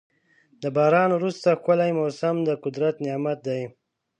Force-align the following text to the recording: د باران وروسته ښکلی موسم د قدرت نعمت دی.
د 0.61 0.63
باران 0.75 1.09
وروسته 1.13 1.47
ښکلی 1.59 1.91
موسم 1.99 2.35
د 2.47 2.49
قدرت 2.63 2.95
نعمت 3.05 3.39
دی. 3.47 3.61